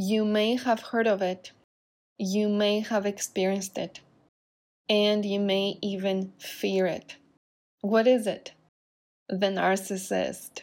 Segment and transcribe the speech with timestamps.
[0.00, 1.50] You may have heard of it,
[2.18, 3.98] you may have experienced it,
[4.88, 7.16] and you may even fear it.
[7.80, 8.52] What is it?
[9.28, 10.62] The narcissist.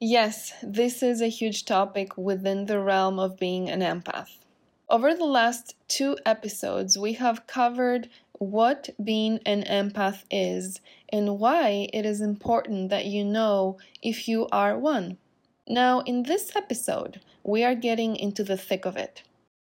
[0.00, 4.38] Yes, this is a huge topic within the realm of being an empath.
[4.90, 10.80] Over the last two episodes, we have covered what being an empath is
[11.10, 15.18] and why it is important that you know if you are one.
[15.68, 19.22] Now, in this episode, we are getting into the thick of it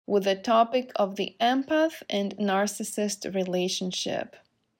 [0.08, 4.38] with the topic of the empath and narcissist relationship.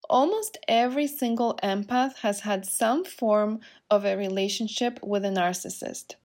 [0.09, 3.59] Almost every single empath has had some form
[3.92, 6.16] of a relationship with a narcissist.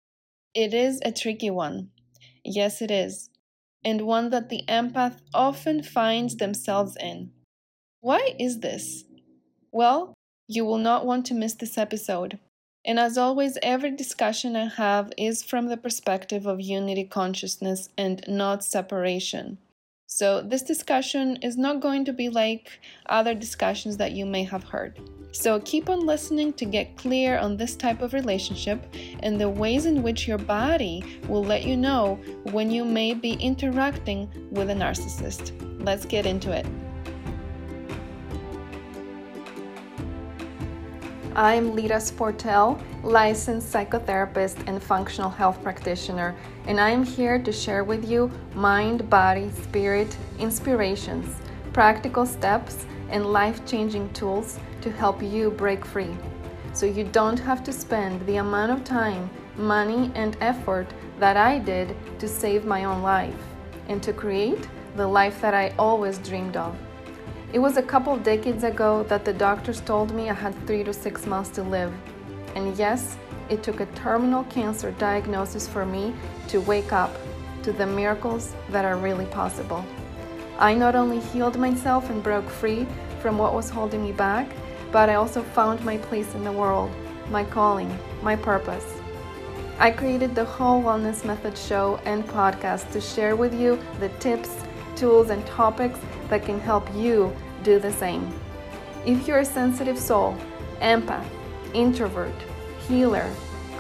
[0.55, 1.91] It is a tricky one.
[2.45, 3.29] Yes, it is.
[3.85, 7.33] And one that the empath often finds themselves in.
[8.01, 9.03] Why is this?
[9.73, 10.15] Well,
[10.47, 12.39] you will not want to miss this episode.
[12.85, 18.25] And as always, every discussion I have is from the perspective of unity consciousness and
[18.27, 19.59] not separation.
[20.07, 24.65] So, this discussion is not going to be like other discussions that you may have
[24.65, 25.01] heard.
[25.31, 28.85] So, keep on listening to get clear on this type of relationship
[29.21, 32.17] and the ways in which your body will let you know
[32.51, 35.53] when you may be interacting with a narcissist.
[35.83, 36.67] Let's get into it.
[41.35, 48.07] I'm Lita Sportel, licensed psychotherapist and functional health practitioner, and I'm here to share with
[48.07, 51.35] you mind, body, spirit inspirations,
[51.73, 56.15] practical steps, and life changing tools to help you break free.
[56.75, 60.89] So you don't have to spend the amount of time, money, and effort
[61.19, 63.43] that I did to save my own life
[63.89, 66.77] and to create the life that I always dreamed of.
[67.53, 70.93] It was a couple decades ago that the doctors told me I had three to
[70.95, 71.93] six months to live.
[72.55, 73.19] And yes,
[73.51, 76.15] it took a terminal cancer diagnosis for me
[76.49, 77.15] to wake up
[77.65, 79.85] to the miracles that are really possible.
[80.59, 82.87] I not only healed myself and broke free
[83.21, 84.49] from what was holding me back,
[84.91, 86.91] but I also found my place in the world,
[87.29, 88.87] my calling, my purpose.
[89.79, 94.62] I created the Whole Wellness Method show and podcast to share with you the tips,
[94.97, 95.99] tools, and topics
[96.29, 98.33] that can help you do the same.
[99.05, 100.37] If you're a sensitive soul,
[100.81, 101.27] empath,
[101.75, 102.35] introvert,
[102.89, 103.29] healer,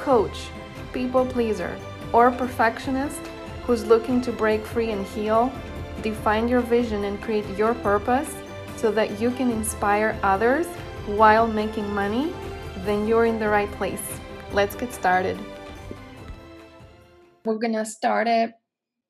[0.00, 0.48] coach,
[0.92, 1.76] people pleaser,
[2.12, 3.20] or perfectionist
[3.64, 5.52] who's looking to break free and heal,
[6.02, 8.34] define your vision and create your purpose
[8.76, 10.66] so that you can inspire others
[11.06, 12.32] while making money,
[12.84, 14.02] then you're in the right place.
[14.52, 15.38] Let's get started.
[17.44, 18.52] We're gonna start it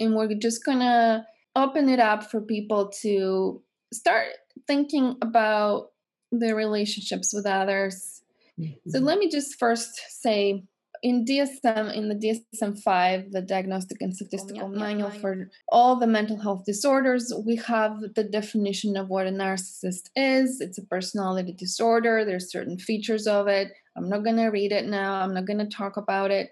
[0.01, 4.29] and we're just gonna open it up for people to start
[4.67, 5.91] thinking about
[6.31, 8.23] their relationships with others.
[8.59, 8.91] Mm-hmm.
[8.91, 10.65] So let me just first say
[11.03, 15.51] in DSM, in the DSM 5, the Diagnostic and Statistical oh, yeah, Manual yeah, for
[15.69, 20.61] all the mental health disorders, we have the definition of what a narcissist is.
[20.61, 22.25] It's a personality disorder.
[22.25, 23.73] There's certain features of it.
[23.97, 25.15] I'm not going to read it now.
[25.15, 26.51] I'm not going to talk about it.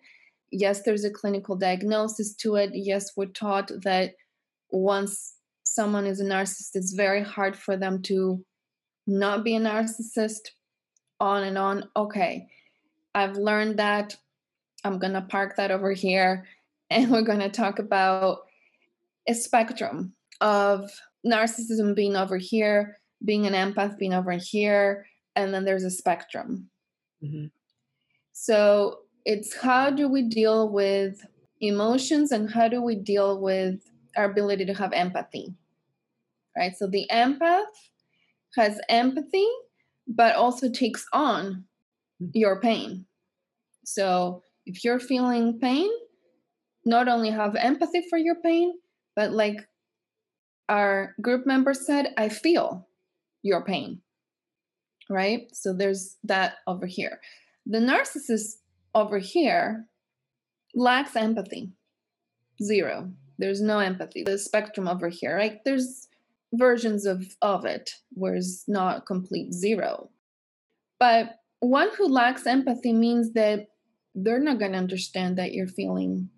[0.50, 2.70] Yes, there's a clinical diagnosis to it.
[2.74, 4.14] Yes, we're taught that
[4.72, 8.44] once someone is a narcissist, it's very hard for them to
[9.06, 10.50] not be a narcissist,
[11.20, 11.88] on and on.
[11.96, 12.48] Okay,
[13.14, 14.16] I've learned that.
[14.84, 16.46] I'm going to park that over here.
[16.92, 18.38] And we're going to talk about
[19.28, 20.90] a spectrum of
[21.24, 26.68] narcissism being over here, being an empath being over here, and then there's a spectrum.
[27.22, 27.46] Mm-hmm.
[28.32, 31.24] So it's how do we deal with
[31.60, 35.54] emotions and how do we deal with our ability to have empathy,
[36.56, 36.72] right?
[36.76, 37.64] So the empath
[38.56, 39.46] has empathy,
[40.08, 41.64] but also takes on
[42.18, 42.26] hmm.
[42.34, 43.06] your pain.
[43.84, 45.90] So if you're feeling pain,
[46.84, 48.72] not only have empathy for your pain,
[49.16, 49.56] but like
[50.68, 52.88] our group member said, I feel
[53.42, 54.00] your pain,
[55.08, 55.48] right?
[55.52, 57.20] So there's that over here.
[57.66, 58.56] The narcissist
[58.94, 59.86] over here
[60.74, 61.72] lacks empathy,
[62.62, 64.22] zero there's no empathy.
[64.22, 65.58] The spectrum over here right?
[65.64, 66.08] There's
[66.52, 70.10] versions of of it where it's not complete zero.
[70.98, 73.68] But one who lacks empathy means that
[74.14, 76.28] they're not going to understand that you're feeling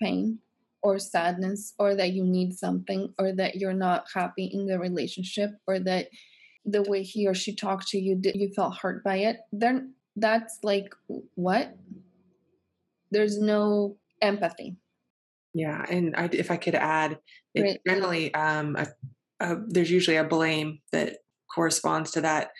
[0.00, 0.38] pain
[0.82, 5.50] or sadness or that you need something or that you're not happy in the relationship
[5.66, 6.06] or that
[6.64, 9.38] the way he or she talked to you you felt hurt by it.
[9.50, 10.94] Then that's like
[11.34, 11.74] what?
[13.10, 14.76] There's no empathy
[15.54, 17.18] yeah, and I, if I could add,
[17.54, 18.86] it generally um, a,
[19.40, 21.18] a, there's usually a blame that
[21.52, 22.50] corresponds to that.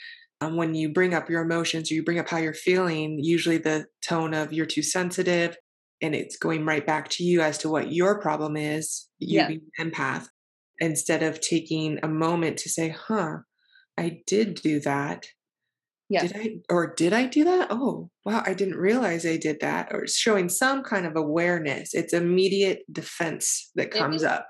[0.41, 3.59] Um, when you bring up your emotions or you bring up how you're feeling, usually
[3.59, 5.57] the tone of you're too sensitive,
[6.01, 9.49] and it's going right back to you as to what your problem is, you yeah.
[9.49, 10.29] being empath,
[10.79, 13.39] instead of taking a moment to say, huh,
[13.97, 15.27] I did do that.
[16.11, 16.23] Yeah.
[16.23, 17.69] Did I or did I do that?
[17.71, 19.89] Oh, wow, I didn't realize I did that.
[19.93, 21.93] Or showing some kind of awareness.
[21.93, 24.47] It's immediate defense that comes up.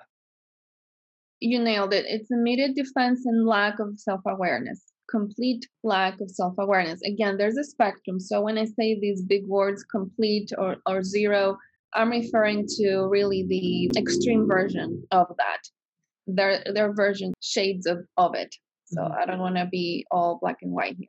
[1.41, 2.05] You nailed it.
[2.09, 4.83] It's immediate defense and lack of self-awareness.
[5.11, 7.01] Complete lack of self-awareness.
[7.03, 8.21] Again, there's a spectrum.
[8.21, 11.57] So when I say these big words complete or, or zero,
[11.95, 15.61] I'm referring to really the extreme version of that.
[16.27, 18.55] Their their version shades of, of it.
[18.87, 19.15] So mm-hmm.
[19.15, 21.09] I don't want to be all black and white here.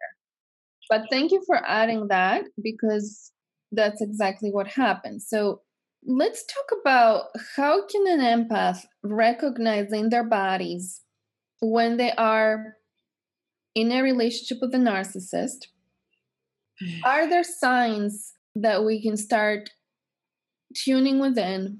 [0.89, 3.31] But thank you for adding that because
[3.71, 5.27] that's exactly what happens.
[5.29, 5.61] So
[6.05, 7.25] let's talk about
[7.55, 11.01] how can an empath recognize in their bodies
[11.61, 12.77] when they are
[13.75, 15.67] in a relationship with a narcissist.
[16.81, 17.01] Mm.
[17.03, 19.69] Are there signs that we can start
[20.73, 21.79] tuning within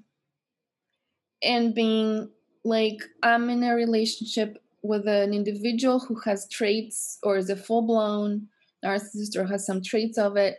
[1.42, 2.30] and being
[2.64, 7.82] like, I'm in a relationship with an individual who has traits or is a full
[7.82, 8.48] blown
[8.84, 10.58] narcissist or has some traits of it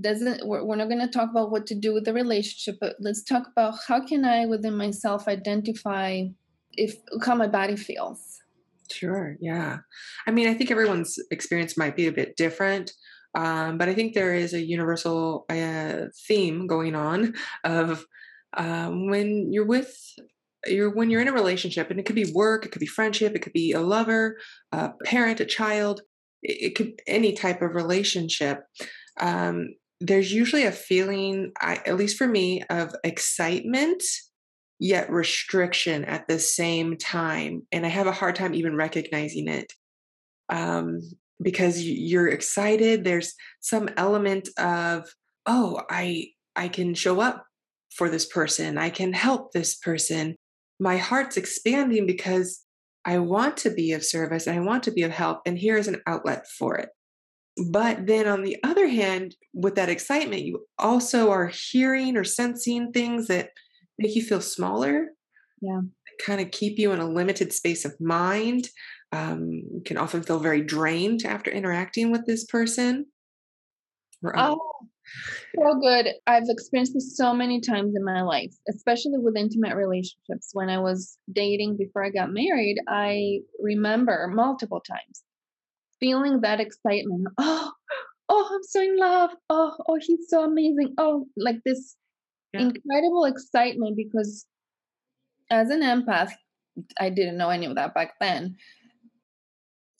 [0.00, 2.96] doesn't we're, we're not going to talk about what to do with the relationship but
[3.00, 6.22] let's talk about how can i within myself identify
[6.76, 8.40] if how my body feels.
[8.90, 9.78] Sure yeah.
[10.26, 12.92] I mean i think everyone's experience might be a bit different
[13.34, 17.34] um, but i think there is a universal uh, theme going on
[17.64, 18.04] of
[18.56, 19.96] um, when you're with
[20.66, 23.34] you're when you're in a relationship and it could be work it could be friendship
[23.34, 24.38] it could be a lover
[24.72, 26.02] a parent a child
[26.44, 28.64] it, could any type of relationship
[29.20, 34.02] um, there's usually a feeling I, at least for me of excitement
[34.78, 39.72] yet restriction at the same time and i have a hard time even recognizing it
[40.50, 41.00] um,
[41.42, 45.08] because you're excited there's some element of
[45.46, 47.44] oh i i can show up
[47.94, 50.36] for this person i can help this person.
[50.80, 52.63] My heart's expanding because
[53.04, 55.76] I want to be of service and I want to be of help, and here
[55.76, 56.88] is an outlet for it.
[57.70, 62.90] But then on the other hand, with that excitement, you also are hearing or sensing
[62.92, 63.50] things that
[63.98, 65.08] make you feel smaller.
[65.60, 65.80] Yeah.
[66.24, 68.68] Kind of keep you in a limited space of mind.
[69.12, 73.06] Um, you can often feel very drained after interacting with this person.
[74.22, 74.58] Or, oh,
[75.56, 76.08] so good.
[76.26, 80.50] I've experienced this so many times in my life, especially with intimate relationships.
[80.52, 85.22] When I was dating before I got married, I remember multiple times
[86.00, 87.28] feeling that excitement.
[88.26, 89.30] Oh, oh, I'm so in love.
[89.50, 90.94] Oh, oh, he's so amazing.
[90.96, 91.94] Oh, like this
[92.54, 92.60] yeah.
[92.60, 94.46] incredible excitement because
[95.50, 96.32] as an empath,
[96.98, 98.56] I didn't know any of that back then.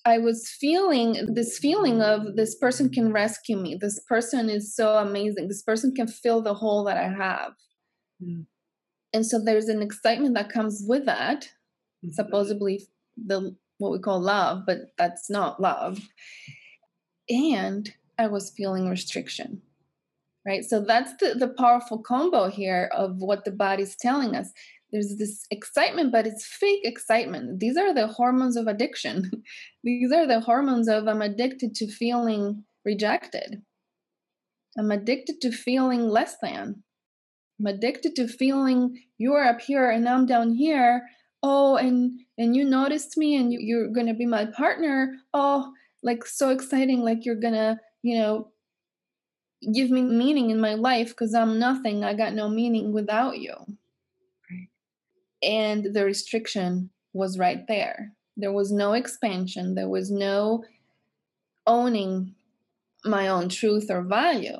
[0.05, 3.77] I was feeling this feeling of this person can rescue me.
[3.81, 5.49] This person is so amazing.
[5.49, 7.53] This person can fill the hole that I have.
[8.23, 8.47] Mm.
[9.15, 11.45] And so there's an excitement that comes with that,
[12.05, 12.11] mm-hmm.
[12.11, 12.87] supposedly
[13.17, 15.99] the what we call love, but that's not love.
[17.29, 19.63] And I was feeling restriction.
[20.47, 20.63] Right?
[20.63, 24.51] So that's the, the powerful combo here of what the body's telling us
[24.95, 27.59] there's this excitement, but it's fake excitement.
[27.59, 29.29] These are the hormones of addiction.
[29.83, 33.61] These are the hormones of I'm addicted to feeling rejected.
[34.79, 36.85] I'm addicted to feeling less than.
[37.59, 41.03] I'm addicted to feeling you're up here and I'm down here.
[41.43, 45.17] Oh, and and you noticed me and you, you're gonna be my partner.
[45.33, 45.73] Oh,
[46.05, 48.53] like so exciting, like you're gonna, you know,
[49.73, 52.05] give me meaning in my life because I'm nothing.
[52.05, 53.57] I got no meaning without you
[55.45, 58.13] and the restriction was right there.
[58.37, 60.65] There was no expansion, there was no
[61.67, 62.35] owning
[63.05, 64.59] my own truth or value.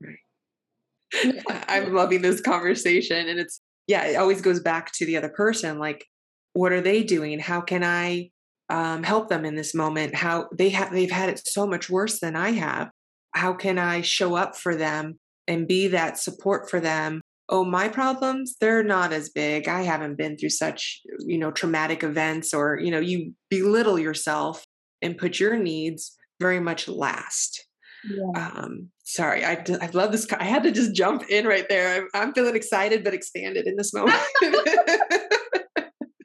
[0.00, 1.34] Right.
[1.68, 3.28] I'm loving this conversation.
[3.28, 5.78] And it's, yeah, it always goes back to the other person.
[5.78, 6.06] Like,
[6.52, 7.38] what are they doing?
[7.38, 8.30] How can I
[8.68, 10.14] um, help them in this moment?
[10.14, 12.90] How they have, they've had it so much worse than I have.
[13.34, 17.20] How can I show up for them and be that support for them
[17.52, 19.68] oh my problems they're not as big.
[19.68, 24.64] I haven't been through such you know traumatic events or you know you belittle yourself
[25.02, 27.64] and put your needs very much last.
[28.04, 28.56] Yeah.
[28.64, 31.94] um sorry I, I love this i had to just jump in right there.
[31.94, 34.20] I'm, I'm feeling excited but expanded in this moment.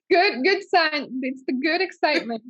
[0.09, 2.41] Good good sign it's the good excitement.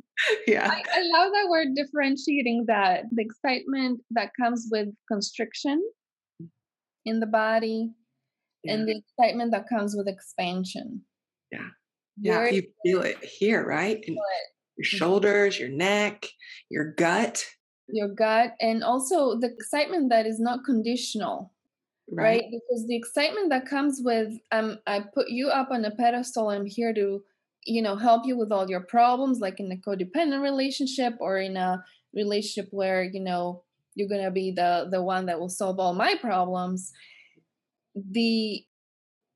[0.46, 0.70] Yeah.
[0.70, 5.82] I, I love that we're differentiating that the excitement that comes with constriction
[7.04, 7.90] in the body
[8.64, 8.74] yeah.
[8.74, 11.02] and the excitement that comes with expansion.
[11.50, 11.68] Yeah.
[12.20, 12.48] Yeah.
[12.48, 14.02] you feel it here, right?
[14.02, 14.96] In your mm-hmm.
[14.96, 16.26] shoulders, your neck,
[16.68, 17.44] your gut.
[17.88, 18.54] Your gut.
[18.60, 21.52] And also the excitement that is not conditional.
[22.10, 22.24] right.
[22.24, 22.44] right?
[22.50, 26.50] Because the excitement that comes with um, I put you up on a pedestal.
[26.50, 27.22] I'm here to,
[27.64, 31.56] you know, help you with all your problems, like in a codependent relationship or in
[31.56, 31.82] a
[32.14, 33.62] relationship where you know
[33.94, 36.92] you're gonna be the the one that will solve all my problems.
[38.10, 38.64] The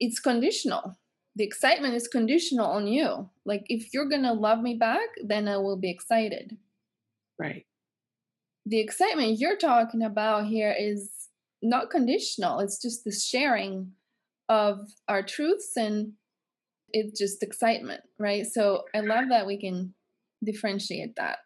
[0.01, 0.97] it's conditional.
[1.37, 3.31] The excitement is conditional on you.
[3.45, 6.57] Like if you're gonna love me back, then I will be excited.
[7.39, 7.67] Right.
[8.67, 11.11] The excitement you're talking about here is
[11.63, 12.61] not conditional.
[12.61, 13.93] It's just the sharing
[14.49, 16.13] of our truths and
[16.93, 18.47] it's just excitement, right?
[18.47, 19.95] So I love that we can
[20.45, 21.39] differentiate that.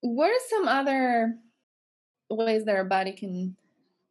[0.00, 1.34] What are some other
[2.30, 3.56] ways that our body can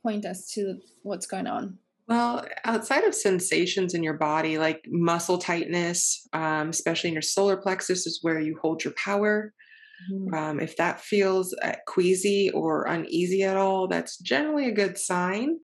[0.03, 1.79] point us to what's going on?
[2.07, 7.57] Well, outside of sensations in your body, like muscle tightness, um, especially in your solar
[7.57, 9.53] plexus, is where you hold your power.
[10.11, 10.33] Mm-hmm.
[10.33, 15.57] Um, if that feels uh, queasy or uneasy at all, that's generally a good sign.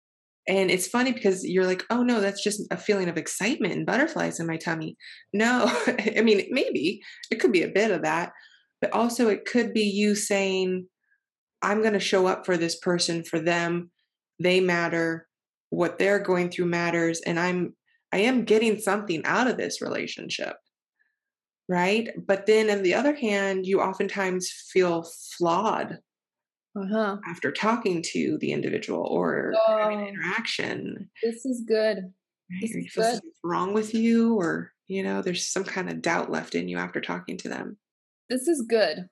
[0.47, 3.85] And it's funny because you're like, oh no, that's just a feeling of excitement and
[3.85, 4.97] butterflies in my tummy.
[5.31, 5.65] No,
[6.17, 8.33] I mean, maybe it could be a bit of that,
[8.81, 10.87] but also it could be you saying,
[11.61, 13.91] I'm going to show up for this person, for them.
[14.39, 15.27] They matter.
[15.73, 17.21] What they're going through matters.
[17.21, 17.75] And I'm,
[18.11, 20.55] I am getting something out of this relationship
[21.69, 22.09] right?
[22.27, 25.03] But then on the other hand, you oftentimes feel
[25.37, 25.99] flawed
[26.75, 27.17] uh-huh.
[27.27, 31.09] after talking to the individual or oh, having an interaction.
[31.21, 32.11] This is good.
[32.61, 33.21] This you feel good.
[33.43, 37.01] wrong with you, or you know, there's some kind of doubt left in you after
[37.01, 37.77] talking to them.
[38.29, 39.07] This is good.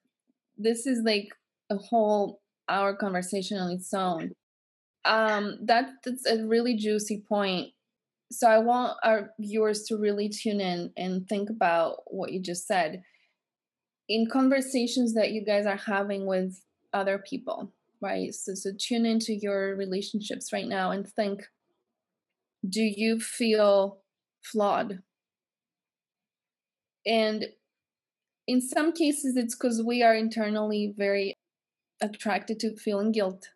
[0.57, 1.29] This is like
[1.69, 4.31] a whole hour conversation on its own.
[5.03, 7.73] Um, that that's a really juicy point
[8.31, 12.65] so I want our viewers to really tune in and think about what you just
[12.65, 13.03] said
[14.07, 16.61] in conversations that you guys are having with
[16.93, 18.33] other people, right?
[18.33, 21.43] So, so tune into your relationships right now and think
[22.67, 23.99] do you feel
[24.43, 24.99] flawed?
[27.05, 27.47] And
[28.47, 31.35] in some cases, it's because we are internally very
[32.01, 33.47] attracted to feeling guilt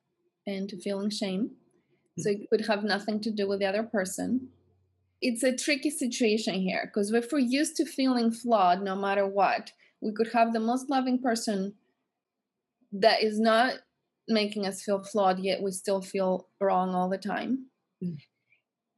[0.45, 1.51] and to feeling shame.
[2.17, 4.49] So it could have nothing to do with the other person
[5.21, 9.71] it's a tricky situation here because if we're used to feeling flawed no matter what,
[10.01, 11.73] we could have the most loving person
[12.91, 13.75] that is not
[14.27, 17.65] making us feel flawed, yet we still feel wrong all the time.
[18.03, 18.17] Mm.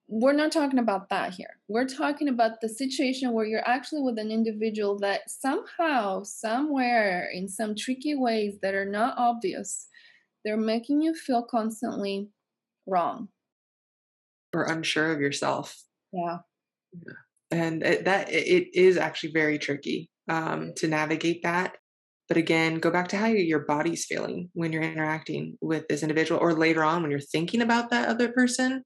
[0.09, 1.57] We're not talking about that here.
[1.67, 7.49] We're talking about the situation where you're actually with an individual that somehow, somewhere, in
[7.49, 9.87] some tricky ways that are not obvious,
[10.45, 12.29] they're making you feel constantly
[12.85, 13.27] wrong
[14.53, 15.75] or unsure of yourself
[16.11, 16.37] yeah.
[17.51, 21.77] And it, that it is actually very tricky um, to navigate that.
[22.27, 26.41] But again, go back to how your body's feeling when you're interacting with this individual,
[26.41, 28.83] or later on when you're thinking about that other person.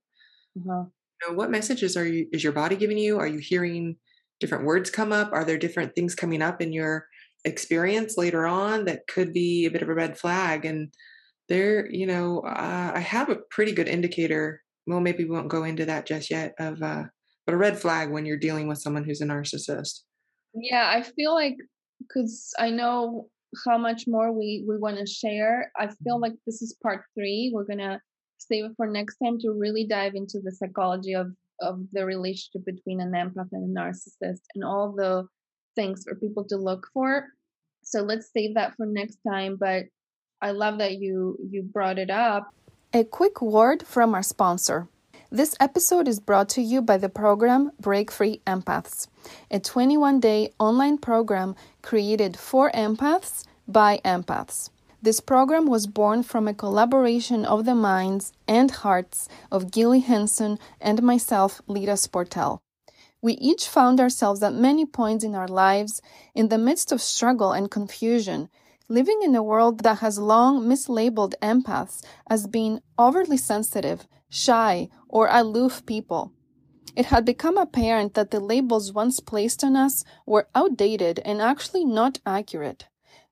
[0.57, 0.83] Uh-huh.
[1.23, 3.17] You know, what messages are you is your body giving you?
[3.17, 3.95] Are you hearing
[4.39, 5.31] different words come up?
[5.33, 7.07] Are there different things coming up in your
[7.45, 10.65] experience later on that could be a bit of a red flag?
[10.65, 10.93] And
[11.51, 14.61] there, you know, uh, I have a pretty good indicator.
[14.87, 16.53] Well, maybe we won't go into that just yet.
[16.57, 17.03] Of uh,
[17.45, 20.03] but a red flag when you're dealing with someone who's a narcissist.
[20.53, 21.57] Yeah, I feel like
[21.99, 23.27] because I know
[23.65, 25.71] how much more we we want to share.
[25.77, 26.21] I feel mm-hmm.
[26.21, 27.51] like this is part three.
[27.53, 27.99] We're gonna
[28.37, 31.27] save it for next time to really dive into the psychology of
[31.59, 35.27] of the relationship between an empath and a narcissist and all the
[35.75, 37.25] things for people to look for.
[37.83, 39.57] So let's save that for next time.
[39.59, 39.85] But
[40.41, 42.53] I love that you you brought it up.
[42.93, 44.87] A quick word from our sponsor.
[45.29, 49.07] This episode is brought to you by the program Break Free Empaths,
[49.49, 54.71] a 21 day online program created for empaths by empaths.
[55.01, 60.59] This program was born from a collaboration of the minds and hearts of Gilly Henson
[60.81, 62.59] and myself, Lita Sportel.
[63.21, 66.01] We each found ourselves at many points in our lives
[66.33, 68.49] in the midst of struggle and confusion,
[68.91, 75.29] living in a world that has long mislabeled empaths as being overly sensitive, shy, or
[75.31, 76.33] aloof people.
[76.93, 81.85] It had become apparent that the labels once placed on us were outdated and actually
[81.85, 82.89] not accurate.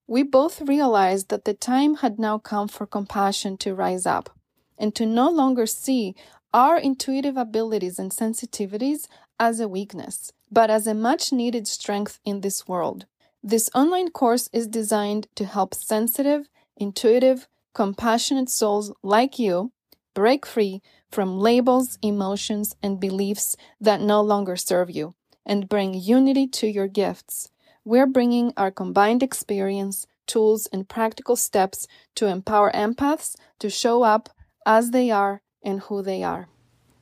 [0.08, 4.30] We both realized that the time had now come for compassion to rise up
[4.78, 6.16] and to no longer see
[6.54, 12.40] our intuitive abilities and sensitivities as a weakness, but as a much needed strength in
[12.40, 13.06] this world.
[13.44, 19.72] This online course is designed to help sensitive, intuitive, compassionate souls like you
[20.14, 25.16] break free from labels, emotions, and beliefs that no longer serve you
[25.46, 27.52] and bring unity to your gifts.
[27.86, 34.30] We're bringing our combined experience, tools, and practical steps to empower empaths to show up
[34.66, 36.50] as they are and who they are.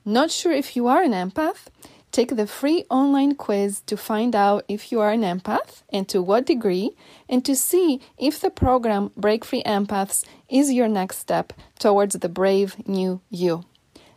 [0.06, 1.66] Not sure if you are an empath?
[2.12, 6.22] Take the free online quiz to find out if you are an empath and to
[6.22, 6.92] what degree,
[7.30, 12.30] and to see if the program Break Free Empaths is your next step towards the
[12.30, 13.66] brave new you.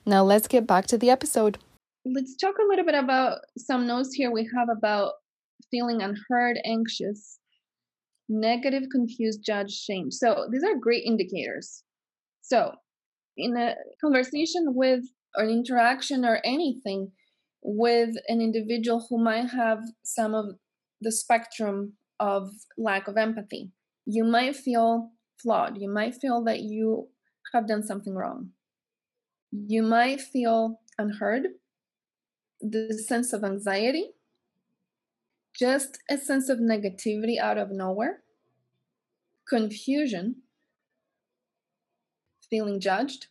[0.06, 1.58] Now, let's get back to the episode.
[2.06, 5.12] Let's talk a little bit about some notes here we have about
[5.70, 7.38] feeling unheard, anxious,
[8.28, 10.10] negative, confused, judged, shame.
[10.10, 11.82] So, these are great indicators.
[12.40, 12.72] So,
[13.36, 15.04] in a conversation with
[15.36, 17.12] or an interaction or anything,
[17.62, 20.56] with an individual who might have some of
[21.00, 23.70] the spectrum of lack of empathy.
[24.06, 25.78] You might feel flawed.
[25.78, 27.08] You might feel that you
[27.52, 28.50] have done something wrong.
[29.52, 31.48] You might feel unheard,
[32.60, 34.10] the sense of anxiety,
[35.58, 38.22] just a sense of negativity out of nowhere,
[39.48, 40.36] confusion,
[42.48, 43.26] feeling judged,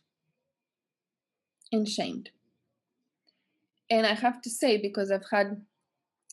[1.72, 2.30] and shamed.
[3.90, 5.62] And I have to say, because I've had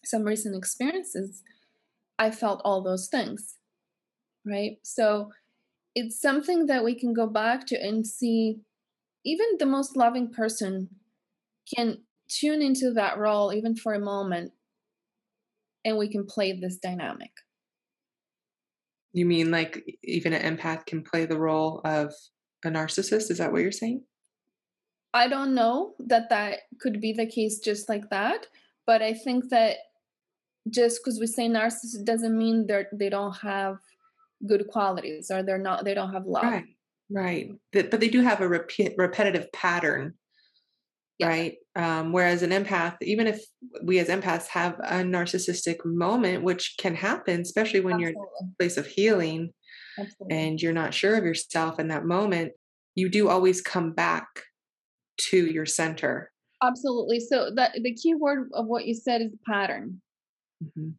[0.06, 1.42] some recent experiences,
[2.20, 3.56] I felt all those things,
[4.46, 4.78] right?
[4.84, 5.32] So
[5.96, 8.60] it's something that we can go back to and see
[9.26, 10.90] even the most loving person
[11.76, 11.98] can
[12.30, 14.52] tune into that role even for a moment
[15.84, 17.32] and we can play this dynamic.
[19.14, 22.14] You mean like even an empath can play the role of
[22.64, 23.32] a narcissist?
[23.32, 24.04] Is that what you're saying?
[25.18, 28.48] I don't know that that could be the case just like that,
[28.86, 29.78] but I think that
[30.70, 33.78] just because we say narcissist doesn't mean they they don't have
[34.46, 36.44] good qualities or they're not they don't have love.
[36.44, 36.66] Right,
[37.10, 37.50] right.
[37.74, 40.14] But they do have a repeat, repetitive pattern,
[41.18, 41.28] yeah.
[41.28, 41.56] right?
[41.76, 43.44] Um, whereas an empath, even if
[43.84, 48.14] we as empaths have a narcissistic moment, which can happen, especially when Absolutely.
[48.14, 49.54] you're in a place of healing
[49.98, 50.38] Absolutely.
[50.38, 52.54] and you're not sure of yourself in that moment,
[52.96, 54.28] you do always come back
[55.18, 56.32] to your center.
[56.64, 57.20] Absolutely.
[57.20, 60.02] So that the key word of what you said is pattern.
[60.64, 60.90] Mm-hmm.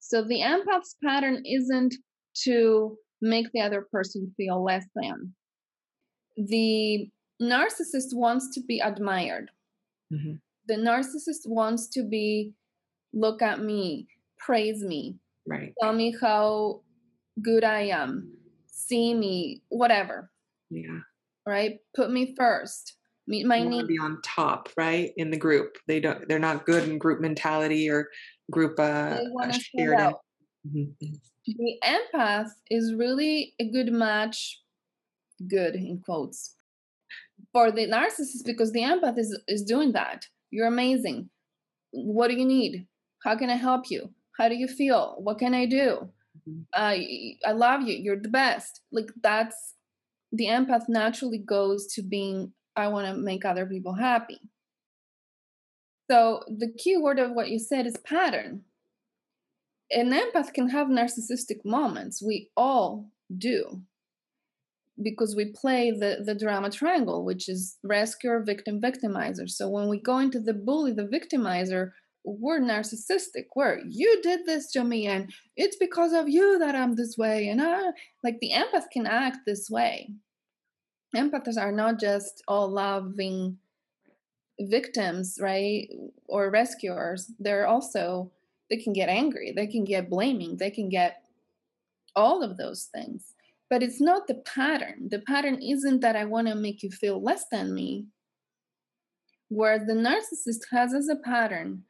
[0.00, 1.94] So the empath's pattern isn't
[2.44, 5.34] to make the other person feel less than.
[6.36, 7.08] The
[7.40, 9.50] narcissist wants to be admired.
[10.12, 10.34] Mm-hmm.
[10.66, 12.52] The narcissist wants to be,
[13.12, 14.06] look at me,
[14.38, 15.72] praise me, right.
[15.80, 16.82] tell me how
[17.42, 18.32] good I am,
[18.66, 20.30] see me, whatever.
[20.70, 21.00] Yeah.
[21.46, 21.78] Right?
[21.96, 22.97] Put me first
[23.28, 25.76] meet my need be on top right in the group.
[25.86, 28.08] They don't they're not good in group mentality or
[28.50, 29.18] group uh
[29.52, 31.12] shared mm-hmm, mm-hmm.
[31.46, 34.62] the empath is really a good match
[35.46, 36.56] good in quotes
[37.52, 40.26] for the narcissist because the empath is is doing that.
[40.50, 41.28] You're amazing.
[41.90, 42.86] What do you need?
[43.24, 44.10] How can i help you?
[44.38, 45.16] How do you feel?
[45.18, 46.08] What can i do?
[46.48, 46.60] Mm-hmm.
[46.72, 46.96] uh,
[47.50, 47.94] i love you.
[47.94, 48.80] You're the best.
[48.90, 49.74] Like that's
[50.32, 54.40] the empath naturally goes to being I want to make other people happy.
[56.10, 58.62] So the key word of what you said is pattern.
[59.90, 62.22] An empath can have narcissistic moments.
[62.22, 63.82] We all do.
[65.00, 69.48] Because we play the, the drama triangle, which is rescuer, victim, victimizer.
[69.48, 71.90] So when we go into the bully, the victimizer,
[72.24, 73.46] we're narcissistic.
[73.54, 77.48] We're you did this to me, and it's because of you that I'm this way.
[77.48, 77.92] And I
[78.24, 80.10] like the empath can act this way
[81.14, 83.58] empaths are not just all loving
[84.60, 85.88] victims, right?
[86.26, 87.30] Or rescuers.
[87.38, 88.30] They're also,
[88.70, 91.22] they can get angry, they can get blaming, they can get
[92.16, 93.34] all of those things.
[93.70, 95.08] But it's not the pattern.
[95.10, 98.06] The pattern isn't that I want to make you feel less than me.
[99.50, 101.84] Whereas the narcissist has as a pattern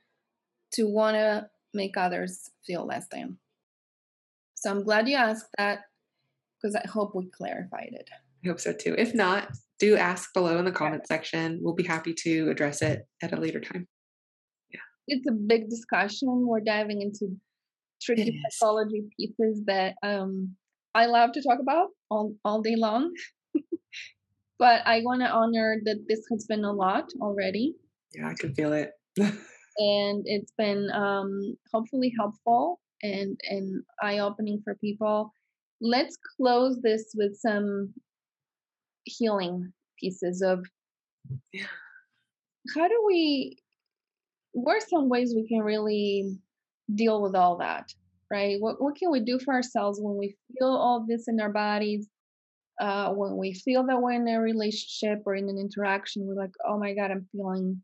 [0.72, 3.38] to want to make others feel less than.
[4.54, 5.82] So I'm glad you asked that
[6.60, 8.10] because I hope we clarified it.
[8.44, 8.94] I hope so too.
[8.96, 9.48] If not,
[9.78, 11.60] do ask below in the comment section.
[11.62, 13.86] We'll be happy to address it at a later time.
[14.70, 14.80] Yeah.
[15.06, 16.46] It's a big discussion.
[16.46, 17.36] We're diving into
[18.02, 20.56] tricky psychology pieces that um,
[20.94, 23.12] I love to talk about all, all day long.
[24.58, 27.74] but I want to honor that this has been a lot already.
[28.14, 28.90] Yeah, I can feel it.
[29.16, 35.32] and it's been um, hopefully helpful and, and eye opening for people.
[35.80, 37.94] Let's close this with some
[39.08, 40.64] healing pieces of
[42.74, 43.58] how do we
[44.52, 46.38] what are some ways we can really
[46.94, 47.92] deal with all that
[48.30, 48.60] right?
[48.60, 52.08] What, what can we do for ourselves when we feel all this in our bodies
[52.78, 56.54] uh, when we feel that we're in a relationship or in an interaction we're like
[56.66, 57.82] oh my god i'm feeling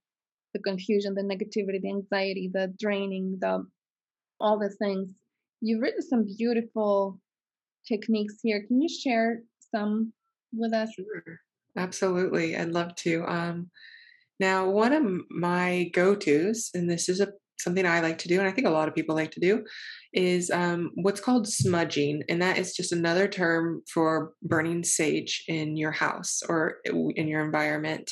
[0.52, 3.66] the confusion the negativity the anxiety the draining the
[4.40, 5.10] all the things.
[5.60, 7.18] You've written some beautiful
[7.86, 8.64] techniques here.
[8.66, 9.40] Can you share
[9.74, 10.12] some
[10.56, 10.90] with us?
[10.94, 11.40] Sure.
[11.76, 12.56] Absolutely.
[12.56, 13.24] I'd love to.
[13.26, 13.70] Um,
[14.40, 17.28] Now, one of my go-tos, and this is a
[17.60, 19.64] something I like to do, and I think a lot of people like to do,
[20.12, 25.76] is um, what's called smudging, and that is just another term for burning sage in
[25.76, 28.10] your house or in your environment.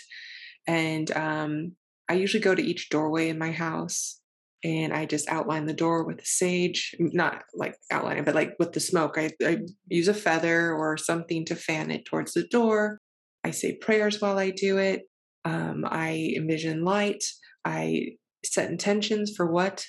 [0.69, 1.73] And um,
[2.09, 4.21] I usually go to each doorway in my house
[4.65, 8.73] and I just outline the door with the sage, not like outlining, but like with
[8.73, 9.17] the smoke.
[9.17, 12.99] I, I use a feather or something to fan it towards the door.
[13.45, 15.03] I say prayers while I do it.
[15.45, 17.25] Um, I envision light.
[17.65, 18.13] I
[18.45, 19.85] set intentions for what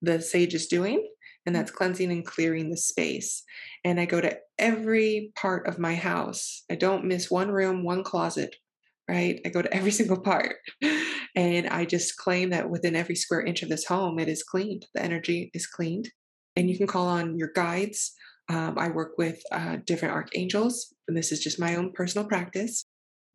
[0.00, 1.06] the sage is doing,
[1.44, 3.42] and that's cleansing and clearing the space.
[3.84, 6.64] And I go to every part of my house.
[6.70, 8.56] I don't miss one room, one closet,
[9.10, 9.40] right?
[9.44, 10.56] I go to every single part.
[11.36, 14.86] And I just claim that within every square inch of this home, it is cleaned.
[14.94, 16.08] The energy is cleaned.
[16.56, 18.12] And you can call on your guides.
[18.48, 22.84] Um, I work with uh, different archangels, and this is just my own personal practice.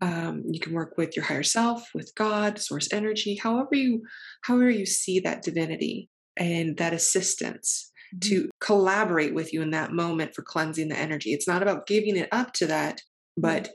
[0.02, 4.02] Um, you can work with your higher self, with God, source energy, however you,
[4.44, 8.30] however you see that divinity and that assistance mm-hmm.
[8.30, 11.32] to collaborate with you in that moment for cleansing the energy.
[11.32, 13.00] It's not about giving it up to that,
[13.38, 13.70] but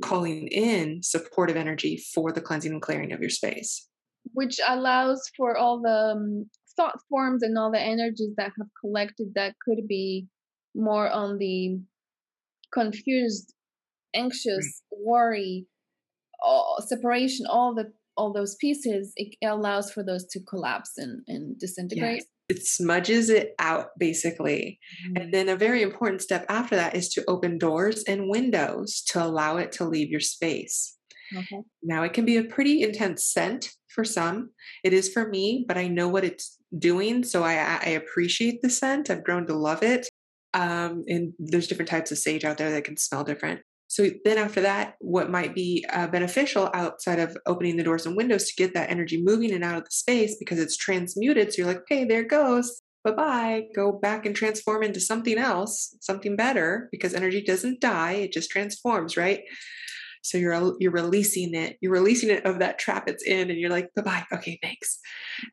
[0.00, 3.86] calling in supportive energy for the cleansing and clearing of your space.
[4.32, 9.32] Which allows for all the um, thought forms and all the energies that have collected
[9.34, 10.26] that could be
[10.74, 11.80] more on the
[12.72, 13.54] confused
[14.14, 15.00] anxious, right.
[15.04, 15.66] worry,
[16.42, 21.58] all, separation, all the all those pieces, it allows for those to collapse and, and
[21.58, 22.16] disintegrate.
[22.16, 22.26] Yes.
[22.50, 24.80] It smudges it out basically.
[25.06, 25.16] Mm-hmm.
[25.16, 29.22] And then a very important step after that is to open doors and windows to
[29.22, 30.96] allow it to leave your space.
[31.36, 31.60] Okay.
[31.82, 34.50] Now, it can be a pretty intense scent for some.
[34.82, 37.22] It is for me, but I know what it's doing.
[37.22, 39.10] So I, I appreciate the scent.
[39.10, 40.08] I've grown to love it.
[40.54, 43.60] Um, and there's different types of sage out there that can smell different.
[43.90, 48.16] So then after that, what might be uh, beneficial outside of opening the doors and
[48.16, 51.52] windows to get that energy moving and out of the space because it's transmuted.
[51.52, 52.82] So you're like, okay, there goes.
[53.02, 53.62] Bye bye.
[53.74, 58.50] Go back and transform into something else, something better, because energy doesn't die; it just
[58.50, 59.40] transforms, right?
[60.22, 61.76] So you're you're releasing it.
[61.80, 64.24] You're releasing it of that trap it's in, and you're like, bye bye.
[64.32, 65.00] Okay, thanks.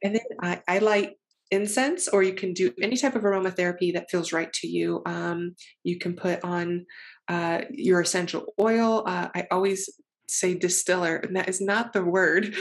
[0.04, 1.13] And then I, I light
[1.52, 5.56] incense or you can do any type of aromatherapy that feels right to you um,
[5.84, 6.86] you can put on
[7.27, 9.03] uh, your essential oil.
[9.05, 9.89] Uh, I always
[10.27, 12.55] say distiller, and that is not the word.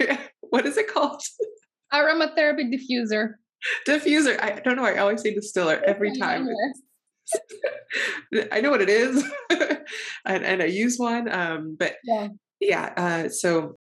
[0.40, 1.22] what is it called?
[1.92, 3.34] Aromatherapy diffuser.
[3.86, 4.40] Diffuser.
[4.40, 4.84] I don't know.
[4.84, 6.48] I always say distiller every time.
[8.52, 11.30] I know what it is, and, and, I use one.
[11.30, 12.28] Um, but yeah,
[12.60, 12.92] yeah.
[12.96, 13.76] Uh, so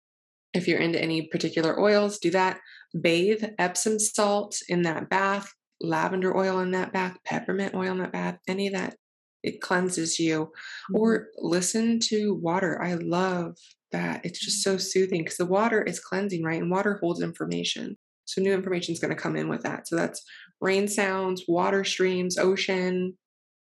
[0.53, 2.59] if you're into any particular oils, do that.
[2.99, 8.13] Bathe Epsom salt in that bath, lavender oil in that bath, peppermint oil in that
[8.13, 8.95] bath, any of that
[9.43, 10.95] it cleanses you mm-hmm.
[10.95, 12.82] or listen to water.
[12.82, 13.58] I love
[13.91, 14.26] that.
[14.26, 17.97] It's just so soothing because the water is cleansing right and water holds information.
[18.26, 19.88] So new information is going to come in with that.
[19.88, 20.21] So that's
[20.60, 23.15] rain sounds water streams ocean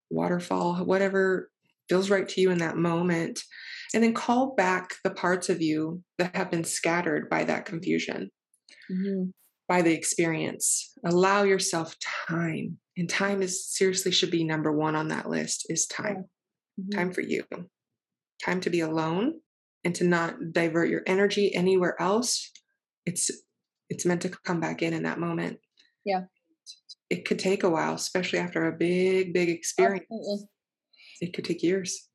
[0.10, 1.50] waterfall whatever
[1.88, 3.42] feels right to you in that moment
[3.94, 8.30] and then call back the parts of you that have been scattered by that confusion.
[8.90, 9.30] Mm-hmm.
[9.72, 10.92] By the experience.
[11.06, 11.96] Allow yourself
[12.28, 16.26] time and time is seriously should be number one on that list is time.
[16.78, 16.98] Mm-hmm.
[16.98, 17.46] time for you.
[18.44, 19.40] Time to be alone
[19.86, 22.52] and to not divert your energy anywhere else.
[23.06, 23.32] It's
[23.90, 25.60] it's meant to come back in in that moment.
[26.04, 26.24] Yeah.
[27.10, 30.06] It could take a while especially after a big big experience.
[30.12, 30.48] Absolutely.
[31.22, 32.10] it could take years.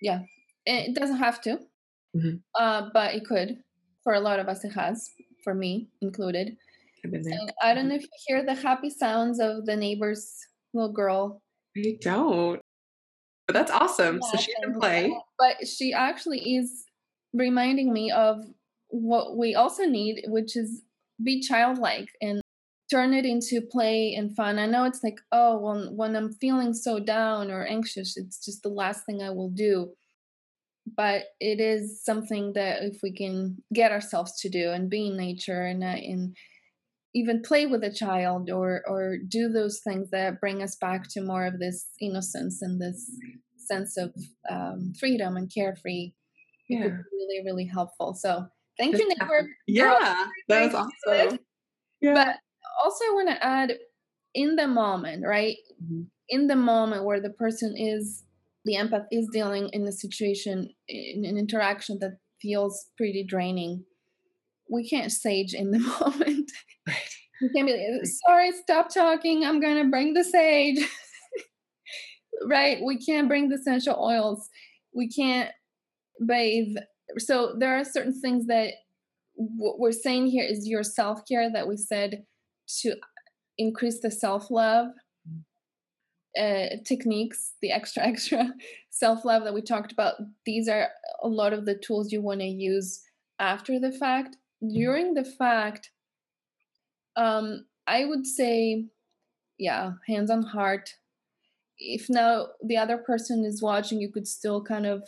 [0.00, 0.22] Yeah.
[0.66, 1.60] It doesn't have to.
[2.16, 2.38] Mm-hmm.
[2.60, 3.58] uh, but it could
[4.02, 5.08] for a lot of us it has
[5.44, 6.48] for me included.
[6.48, 6.71] I've been there.
[7.04, 10.36] And I don't know if you hear the happy sounds of the neighbor's
[10.72, 11.42] little girl.
[11.76, 12.60] I don't.
[13.46, 14.20] But that's awesome.
[14.22, 15.12] Yeah, so she can play.
[15.38, 16.84] But she actually is
[17.32, 18.44] reminding me of
[18.88, 20.82] what we also need, which is
[21.22, 22.40] be childlike and
[22.90, 24.58] turn it into play and fun.
[24.58, 28.62] I know it's like, oh, when when I'm feeling so down or anxious, it's just
[28.62, 29.92] the last thing I will do.
[30.96, 35.16] But it is something that if we can get ourselves to do and be in
[35.16, 36.34] nature and uh, in
[37.14, 41.20] even play with a child or or do those things that bring us back to
[41.20, 43.10] more of this innocence and this
[43.56, 44.14] sense of
[44.50, 46.12] um, freedom and carefree.
[46.68, 46.98] Yeah.
[47.12, 48.14] really really helpful.
[48.14, 48.46] So
[48.78, 49.48] thank you neighbor.
[49.66, 51.38] yeah that was awesome.
[52.00, 52.14] Yeah.
[52.14, 52.36] but
[52.82, 53.74] also i want to add
[54.34, 55.56] in the moment right?
[55.82, 56.02] Mm-hmm.
[56.28, 58.24] in the moment where the person is
[58.64, 63.84] the empath is dealing in a situation in an interaction that feels pretty draining
[64.72, 66.50] we can't sage in the moment.
[66.86, 66.96] Right.
[67.40, 69.44] We can't be like, sorry, stop talking.
[69.44, 70.78] I'm gonna bring the sage.
[72.46, 72.78] right?
[72.84, 74.48] We can't bring the essential oils.
[74.94, 75.50] We can't
[76.26, 76.76] bathe
[77.18, 78.72] so there are certain things that
[79.34, 82.24] what we're saying here is your self-care that we said
[82.80, 82.94] to
[83.58, 84.88] increase the self-love
[86.38, 88.52] uh, techniques the extra extra
[88.90, 90.14] self-love that we talked about
[90.46, 90.88] these are
[91.22, 93.02] a lot of the tools you want to use
[93.38, 95.90] after the fact during the fact
[97.16, 98.86] um i would say
[99.58, 100.90] yeah hands on heart.
[101.78, 105.02] If now the other person is watching you could still kind of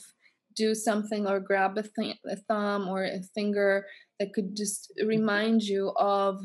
[0.57, 3.87] do something or grab a, th- a thumb or a finger
[4.19, 6.41] that could just remind you of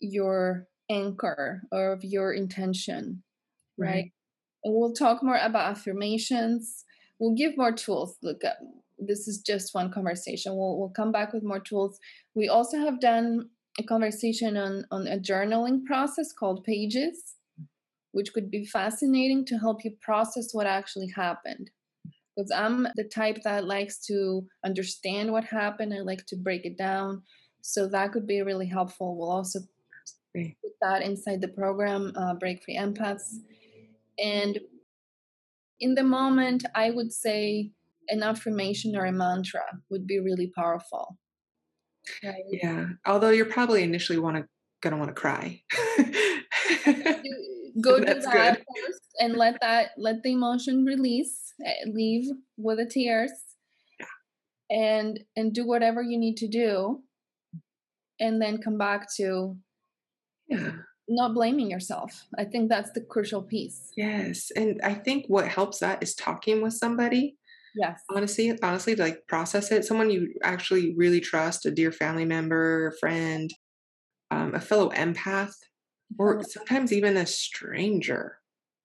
[0.00, 3.22] your anchor or of your intention
[3.78, 4.12] right, right?
[4.64, 6.84] and we'll talk more about affirmations.
[7.18, 8.16] We'll give more tools.
[8.22, 8.58] Look at
[9.06, 11.98] this is just one conversation we'll, we'll come back with more tools
[12.34, 17.34] we also have done a conversation on on a journaling process called pages
[18.12, 21.70] which could be fascinating to help you process what actually happened
[22.34, 25.94] because I'm the type that likes to understand what happened.
[25.94, 27.22] I like to break it down.
[27.60, 29.16] So that could be really helpful.
[29.16, 29.60] We'll also
[30.34, 33.36] put that inside the program, uh, Break Free Empaths.
[34.18, 34.58] And
[35.80, 37.70] in the moment, I would say
[38.08, 41.16] an affirmation or a mantra would be really powerful.
[42.22, 42.42] Right?
[42.50, 42.86] Yeah.
[43.06, 44.46] Although you're probably initially want to
[44.82, 45.62] gonna want to cry.
[47.80, 48.56] Go do that good.
[48.56, 53.30] first and let that let the emotion release Eh, leave with the tears
[54.00, 54.06] yeah.
[54.76, 57.00] and and do whatever you need to do
[58.18, 59.56] and then come back to
[60.48, 60.72] yeah.
[61.08, 65.78] not blaming yourself i think that's the crucial piece yes and i think what helps
[65.78, 67.36] that is talking with somebody
[67.74, 72.92] yes honestly honestly like process it someone you actually really trust a dear family member
[73.00, 73.50] friend
[74.30, 75.54] um, a fellow empath
[76.18, 78.38] or sometimes even a stranger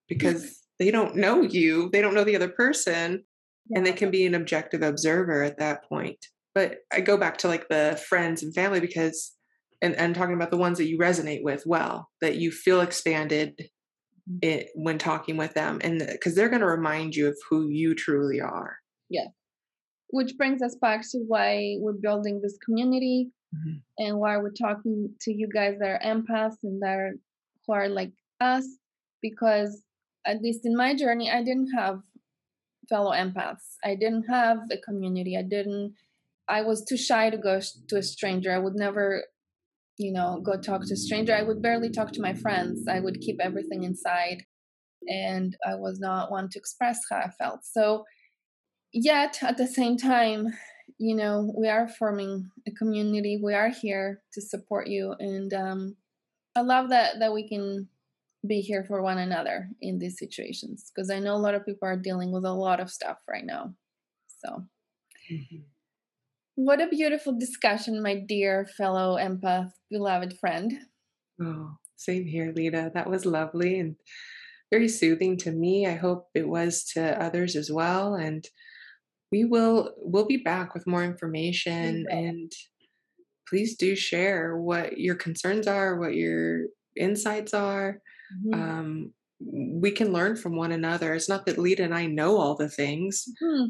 [0.07, 3.23] because they don't know you, they don't know the other person,
[3.69, 3.77] yeah.
[3.77, 6.17] and they can be an objective observer at that point.
[6.55, 9.33] But I go back to like the friends and family because,
[9.81, 13.69] and, and talking about the ones that you resonate with well, that you feel expanded.
[14.41, 17.95] It, when talking with them, and because they're going to remind you of who you
[17.95, 18.77] truly are.
[19.09, 19.27] Yeah.
[20.11, 23.77] Which brings us back to why we're building this community mm-hmm.
[23.97, 27.13] and why we're talking to you guys that are empaths and that are
[27.67, 28.11] who are like
[28.41, 28.65] us
[29.21, 29.83] because
[30.25, 32.01] at least in my journey, I didn't have
[32.87, 33.77] fellow empaths.
[33.83, 35.37] I didn't have a community.
[35.37, 35.93] I didn't,
[36.47, 38.51] I was too shy to go to a stranger.
[38.51, 39.23] I would never,
[39.99, 41.35] you know, go talk to a stranger.
[41.35, 42.87] I would barely talk to my friends.
[42.87, 44.43] I would keep everything inside.
[45.09, 47.65] And I was not one to express how I felt.
[47.65, 48.05] So,
[48.93, 50.47] yet at the same time,
[50.97, 53.39] you know, we are forming a community.
[53.43, 55.15] We are here to support you.
[55.19, 55.95] And um,
[56.55, 57.89] I love that that we can
[58.47, 61.89] be here for one another in these situations because I know a lot of people
[61.89, 63.73] are dealing with a lot of stuff right now.
[64.43, 64.63] So,
[65.29, 65.57] mm-hmm.
[66.63, 70.73] What a beautiful discussion, my dear fellow empath, beloved friend.
[71.41, 72.91] Oh, same here, Lita.
[72.93, 73.95] That was lovely and
[74.71, 75.87] very soothing to me.
[75.87, 78.15] I hope it was to others as well.
[78.15, 78.45] And
[79.31, 82.51] we will we'll be back with more information and
[83.47, 88.01] please do share what your concerns are, what your insights are
[88.33, 88.53] Mm-hmm.
[88.53, 91.13] Um, we can learn from one another.
[91.13, 93.25] It's not that Lita and I know all the things.
[93.41, 93.65] Mm-hmm.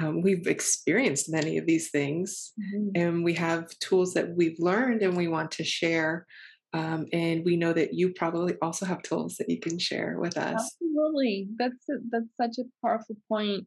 [0.00, 2.90] Um, we've experienced many of these things, mm-hmm.
[2.94, 6.26] and we have tools that we've learned and we want to share.
[6.74, 10.36] Um, and we know that you probably also have tools that you can share with
[10.36, 10.76] us.
[10.82, 13.66] Absolutely, that's a, that's such a powerful point,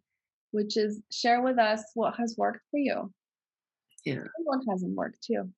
[0.52, 3.12] which is share with us what has worked for you.
[4.06, 5.50] Yeah, and what hasn't worked too.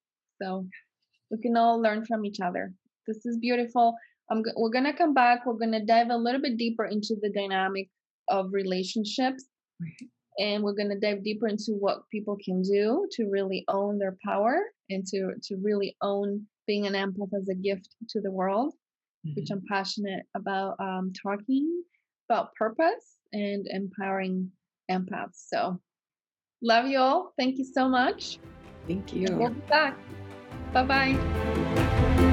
[0.42, 0.66] So
[1.30, 2.74] we can all learn from each other.
[3.08, 3.96] This is beautiful.
[4.32, 5.46] I'm, we're going to come back.
[5.46, 7.90] We're going to dive a little bit deeper into the dynamic
[8.30, 9.46] of relationships.
[10.40, 14.18] And we're going to dive deeper into what people can do to really own their
[14.26, 18.74] power and to, to really own being an empath as a gift to the world,
[19.26, 19.40] mm-hmm.
[19.40, 21.84] which I'm passionate about um, talking
[22.30, 24.52] about purpose and empowering
[24.90, 25.48] empaths.
[25.48, 25.80] So,
[26.62, 27.34] love you all.
[27.38, 28.40] Thank you so much.
[28.88, 29.28] Thank you.
[29.28, 29.98] And we'll be back.
[30.74, 32.24] Bye bye.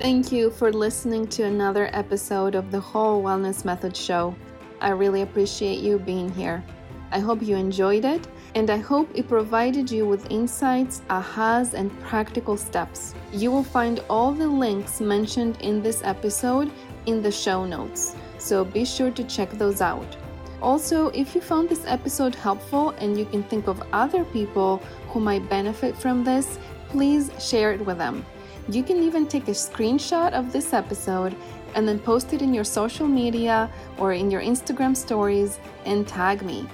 [0.00, 4.34] Thank you for listening to another episode of the Whole Wellness Method Show.
[4.80, 6.64] I really appreciate you being here.
[7.12, 11.90] I hope you enjoyed it, and I hope it provided you with insights, ahas, and
[12.00, 13.14] practical steps.
[13.32, 16.70] You will find all the links mentioned in this episode
[17.06, 20.16] in the show notes, so be sure to check those out.
[20.62, 24.76] Also, if you found this episode helpful and you can think of other people
[25.08, 28.24] who might benefit from this, please share it with them.
[28.68, 31.34] You can even take a screenshot of this episode
[31.74, 36.42] and then post it in your social media or in your Instagram stories and tag
[36.42, 36.66] me.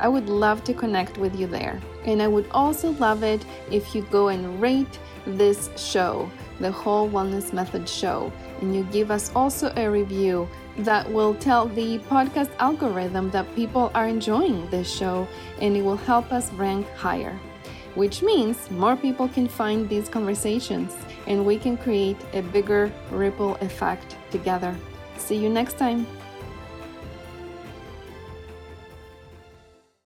[0.00, 1.80] I would love to connect with you there.
[2.04, 7.08] And I would also love it if you go and rate this show, the Whole
[7.08, 12.50] Wellness Method show, and you give us also a review that will tell the podcast
[12.58, 15.26] algorithm that people are enjoying this show
[15.60, 17.38] and it will help us rank higher,
[17.94, 20.94] which means more people can find these conversations
[21.26, 24.74] and we can create a bigger ripple effect together.
[25.16, 26.06] See you next time.